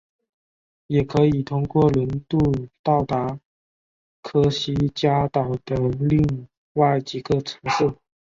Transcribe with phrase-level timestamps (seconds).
[0.87, 2.39] 也可以通过轮渡
[2.81, 3.39] 到达
[4.23, 7.95] 科西嘉岛的另外几个城市。